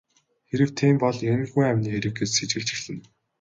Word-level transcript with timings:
Хэрэв 0.49 0.69
тийм 0.79 0.95
бол 1.03 1.17
энэ 1.31 1.45
хүн 1.51 1.65
амины 1.71 1.89
хэрэг 1.93 2.13
гэж 2.17 2.29
сэжиглэж 2.33 2.69
эхэлнэ. 2.75 3.03